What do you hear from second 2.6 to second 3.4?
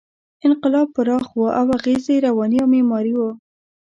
او معماري و.